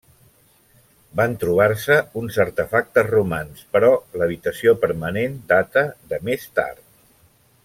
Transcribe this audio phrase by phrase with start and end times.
[1.19, 6.87] Van trobar-se uns artefactes romans, però l'habitació permanent data de més tard.